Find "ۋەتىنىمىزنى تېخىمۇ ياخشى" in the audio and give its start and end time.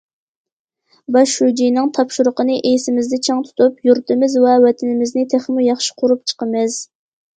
4.65-5.99